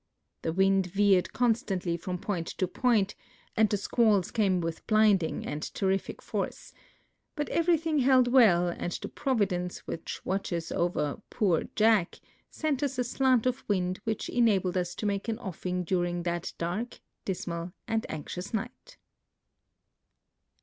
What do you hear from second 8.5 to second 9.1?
and the